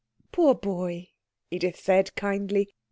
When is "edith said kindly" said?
1.51-2.69